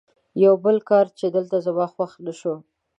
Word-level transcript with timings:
یو 0.43 0.53
بل 0.65 0.77
کار 0.89 1.05
چې 1.17 1.25
دلته 1.35 1.57
زما 1.65 1.85
خوښ 1.93 2.11
نه 2.25 2.33
شو. 2.39 2.53